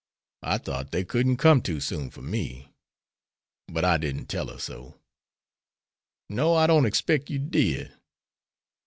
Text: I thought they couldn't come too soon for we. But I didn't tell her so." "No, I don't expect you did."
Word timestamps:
I 0.41 0.57
thought 0.57 0.89
they 0.89 1.03
couldn't 1.03 1.37
come 1.37 1.61
too 1.61 1.79
soon 1.79 2.09
for 2.09 2.21
we. 2.21 2.69
But 3.67 3.85
I 3.85 3.99
didn't 3.99 4.29
tell 4.29 4.47
her 4.47 4.57
so." 4.57 4.99
"No, 6.27 6.55
I 6.55 6.65
don't 6.65 6.87
expect 6.87 7.29
you 7.29 7.37
did." 7.37 7.93